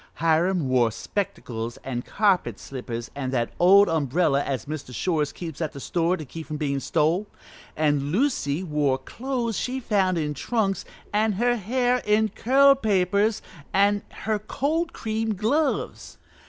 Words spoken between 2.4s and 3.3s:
slippers an'